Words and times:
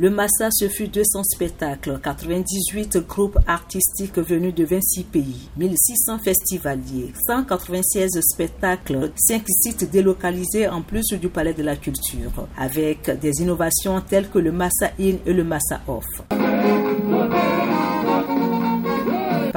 Le 0.00 0.10
Massa, 0.10 0.48
ce 0.52 0.68
fut 0.68 0.86
200 0.86 1.24
spectacles, 1.24 1.98
98 2.00 2.98
groupes 2.98 3.36
artistiques 3.48 4.18
venus 4.18 4.54
de 4.54 4.64
26 4.64 5.02
pays, 5.02 5.48
1600 5.56 6.20
festivaliers, 6.20 7.12
196 7.26 8.20
spectacles, 8.20 9.10
5 9.16 9.42
sites 9.48 9.90
délocalisés 9.90 10.68
en 10.68 10.82
plus 10.82 11.08
du 11.20 11.28
Palais 11.28 11.52
de 11.52 11.64
la 11.64 11.74
Culture, 11.74 12.46
avec 12.56 13.10
des 13.20 13.42
innovations 13.42 14.00
telles 14.00 14.30
que 14.30 14.38
le 14.38 14.52
Massa 14.52 14.92
In 15.00 15.16
et 15.26 15.32
le 15.32 15.42
Massa 15.42 15.80
Off. 15.88 16.06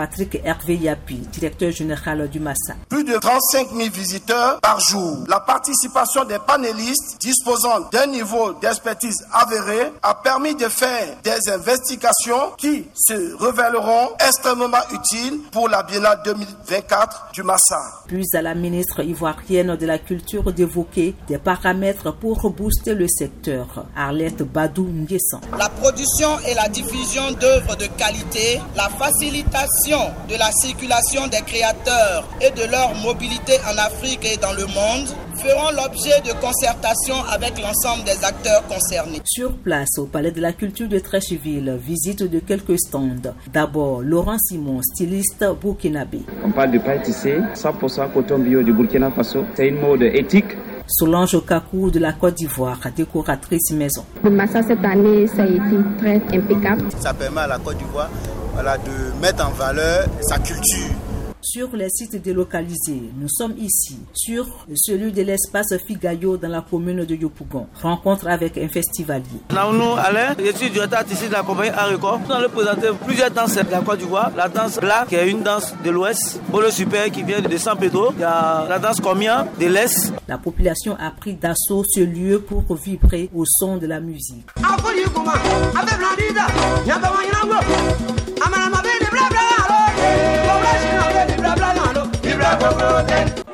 Patrick 0.02 0.42
Hervé 0.44 0.78
Yapi, 0.78 1.18
directeur 1.32 1.72
général 1.72 2.28
du 2.28 2.40
Massa. 2.40 2.74
Plus 2.90 3.04
de 3.04 3.20
35 3.20 3.68
000 3.70 3.90
visiteurs 3.94 4.60
par 4.60 4.80
jour. 4.80 5.20
La 5.28 5.40
participation 5.40 6.24
des 6.26 6.40
panélistes 6.40 7.22
disposant 7.22 7.82
d'un 7.92 8.08
niveau 8.08 8.54
d'expertise 8.54 9.24
avéré 9.32 9.94
a 10.02 10.16
permis 10.16 10.56
de 10.56 10.68
faire 10.70 11.18
des 11.24 11.52
investigations 11.52 12.54
qui 12.58 12.88
se 12.96 13.36
révéleront 13.46 14.10
extrêmement 14.28 14.82
utiles 14.92 15.40
pour 15.52 15.70
la 15.70 15.84
Biennale 15.84 16.20
2024 16.26 17.28
du 17.34 17.44
Massa. 17.44 18.02
Puis 18.08 18.26
à 18.34 18.42
la 18.42 18.56
ministre 18.56 19.04
ivoirienne 19.04 19.76
de 19.76 19.86
la 19.86 20.00
Culture 20.00 20.52
d'évoquer 20.52 21.14
des 21.28 21.38
paramètres 21.38 22.12
pour 22.12 22.50
booster 22.50 22.96
le 22.96 23.06
secteur. 23.08 23.86
Arlette 23.96 24.42
Badou 24.42 24.88
Nguessan. 24.88 25.42
La 25.60 25.70
production 25.70 26.40
et 26.48 26.56
la 26.56 26.68
diffusion 26.70 27.34
d'œuvres 27.40 27.76
de 27.76 27.86
qualité, 27.86 28.60
la 28.76 28.90
facilitation 28.90 29.91
de 29.92 30.40
la 30.40 30.50
circulation 30.52 31.28
des 31.28 31.42
créateurs 31.42 32.26
et 32.40 32.50
de 32.52 32.72
leur 32.72 32.96
mobilité 33.04 33.54
en 33.68 33.78
Afrique 33.78 34.24
et 34.24 34.38
dans 34.38 34.54
le 34.54 34.66
monde 34.68 35.08
feront 35.36 35.72
l'objet 35.72 36.22
de 36.24 36.32
concertations 36.40 37.22
avec 37.30 37.60
l'ensemble 37.60 38.06
des 38.06 38.24
acteurs 38.24 38.66
concernés. 38.68 39.20
Sur 39.26 39.52
place, 39.58 39.98
au 39.98 40.06
Palais 40.06 40.32
de 40.32 40.40
la 40.40 40.54
Culture 40.54 40.88
de 40.88 40.98
Trècheville, 41.00 41.78
visite 41.78 42.24
de 42.24 42.40
quelques 42.40 42.80
stands. 42.80 43.34
D'abord, 43.52 44.02
Laurent 44.02 44.38
Simon, 44.40 44.82
styliste 44.82 45.44
burkinabé. 45.62 46.22
On 46.46 46.52
parle 46.52 46.72
de 46.72 46.80
paille 46.80 47.02
100% 47.02 48.14
coton 48.14 48.40
bio 48.40 48.64
du 48.64 48.72
Burkina 48.72 49.12
Faso. 49.12 49.44
C'est 49.56 49.68
une 49.68 49.82
mode 49.82 50.04
éthique 50.04 50.56
Solange 50.88 51.36
Okakou 51.36 51.92
de 51.92 52.00
la 52.00 52.14
Côte 52.14 52.36
d'Ivoire, 52.36 52.80
décoratrice 52.96 53.72
maison. 53.72 54.06
Le 54.24 54.30
Massa 54.30 54.62
cette 54.64 54.84
année, 54.86 55.28
ça 55.28 55.44
a 55.44 55.48
été 55.48 55.78
très 56.00 56.16
impeccable. 56.38 56.84
Ça 57.00 57.14
permet 57.14 57.42
à 57.42 57.48
la 57.48 57.60
Côte 57.60 57.78
d'Ivoire 57.78 58.10
voilà, 58.54 58.78
de 58.78 59.22
mettre 59.22 59.46
en 59.46 59.52
valeur 59.52 60.08
sa 60.22 60.38
culture. 60.40 60.96
Sur 61.44 61.76
les 61.76 61.90
sites 61.90 62.22
délocalisés, 62.22 63.10
nous 63.18 63.28
sommes 63.28 63.56
ici, 63.58 63.98
sur 64.14 64.46
celui 64.76 65.12
de 65.12 65.24
l'espace 65.24 65.74
Figayo 65.88 66.38
dans 66.38 66.48
la 66.48 66.62
commune 66.62 67.04
de 67.04 67.16
Yopougon. 67.16 67.66
Rencontre 67.82 68.28
avec 68.28 68.60
un 68.60 68.68
festivalier. 68.68 69.42
Naounou 69.52 69.96
Alain, 69.98 70.36
je 70.38 70.56
suis 70.56 70.70
directeur 70.70 71.04
ici 71.12 71.28
de 71.28 71.34
la 71.34 71.42
compagnie 71.42 71.72
Areco. 71.72 72.20
Nous 72.28 72.32
allons 72.32 72.50
présenter 72.50 72.90
plusieurs 73.06 73.32
danses 73.32 73.56
de 73.56 73.72
la 73.72 73.82
Côte 73.82 73.98
d'Ivoire. 73.98 74.32
La 74.38 74.50
danse 74.50 74.80
Black, 74.80 75.08
qui 75.08 75.16
est 75.16 75.32
une 75.32 75.42
danse 75.42 75.74
de 75.84 75.90
l'Ouest. 75.90 76.40
Bolo 76.50 76.70
Super, 76.70 77.10
qui 77.10 77.24
vient 77.24 77.42
de 77.42 77.58
San 77.58 77.76
Pedro. 77.76 78.12
Il 78.16 78.22
y 78.22 78.24
a 78.24 78.68
la 78.70 78.78
danse 78.78 79.02
Comia 79.02 79.48
de 79.60 79.66
l'Est. 79.66 80.14
La 80.28 80.38
population 80.38 80.96
a 81.00 81.10
pris 81.10 81.34
d'assaut 81.34 81.84
ce 81.88 82.02
lieu 82.02 82.40
pour 82.40 82.64
vibrer 82.76 83.32
au 83.34 83.46
son 83.46 83.78
de 83.78 83.88
la 83.88 84.00
musique. 84.00 84.46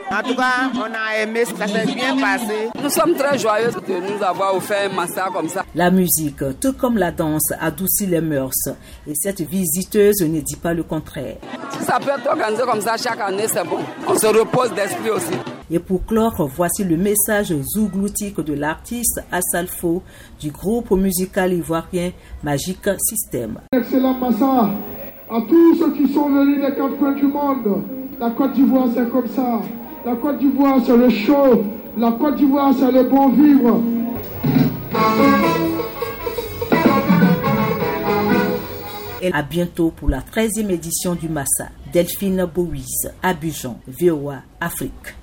En 0.10 0.24
tout 0.24 0.36
cas, 0.36 0.72
on 0.74 0.94
a 0.94 1.22
aimé, 1.22 1.44
ça 1.46 1.68
s'est 1.68 1.86
bien 1.86 2.18
passé. 2.18 2.70
Nous 2.82 2.90
sommes 2.90 3.14
très 3.14 3.38
joyeux 3.38 3.70
de 3.70 3.94
nous 3.94 4.24
avoir 4.24 4.56
offert 4.56 4.90
un 4.90 4.96
massacre 4.96 5.34
comme 5.34 5.50
ça. 5.50 5.64
La 5.76 5.92
musique, 5.92 6.38
tout 6.60 6.74
comme 6.74 6.98
la 6.98 7.12
danse, 7.12 7.52
adoucit 7.60 8.08
les 8.08 8.22
mœurs. 8.22 8.68
Et 9.08 9.14
cette 9.14 9.42
visiteuse 9.42 10.22
ne 10.22 10.40
dit 10.40 10.56
pas 10.56 10.74
le 10.74 10.84
contraire. 10.84 11.38
Si 11.78 11.86
ça 11.86 12.00
peut 12.00 12.12
être 12.18 12.28
organisé 12.28 12.64
comme 12.64 12.82
ça 12.82 12.98
chaque 12.98 13.20
année, 13.20 13.46
c'est 13.48 13.64
bon. 13.64 13.80
On 14.08 14.18
se 14.18 14.28
repose 14.28 14.74
d'esprit 14.74 15.12
aussi. 15.12 15.57
Et 15.70 15.80
pour 15.80 16.06
clore, 16.06 16.50
voici 16.56 16.86
le 16.86 16.96
message 16.96 17.54
zougloutique 17.62 18.40
de 18.40 18.54
l'artiste 18.54 19.22
Assalfo 19.30 20.02
du 20.40 20.50
groupe 20.50 20.92
musical 20.92 21.52
ivoirien 21.52 22.12
Magic 22.42 22.90
System. 23.00 23.60
Excellent 23.74 24.14
Massa, 24.14 24.70
à 25.30 25.42
tous 25.50 25.76
ceux 25.76 25.92
qui 25.92 26.14
sont 26.14 26.30
venus 26.30 26.62
des 26.66 26.74
quatre 26.74 26.98
coins 26.98 27.12
du 27.12 27.26
monde. 27.28 27.84
La 28.18 28.32
Côte 28.32 28.54
d'Ivoire, 28.54 28.88
c'est 28.96 29.10
comme 29.12 29.28
ça. 29.28 29.62
La 30.06 30.16
Côte 30.16 30.38
d'Ivoire, 30.40 30.80
c'est 30.86 30.96
le 30.96 31.10
chaud. 31.10 31.66
La 31.98 32.14
Côte 32.14 32.38
d'Ivoire, 32.38 32.74
c'est 32.80 32.92
le 32.92 33.04
bon 33.04 33.30
vivre. 33.30 33.82
Et 39.22 39.34
à 39.34 39.42
bientôt 39.42 39.92
pour 39.92 40.10
la 40.10 40.22
13e 40.22 40.70
édition 40.70 41.14
du 41.14 41.28
Massa. 41.28 41.68
Delphine 41.92 42.46
Bouise, 42.46 43.12
Abidjan, 43.22 43.80
VOA, 43.88 44.44
Afrique. 44.62 45.18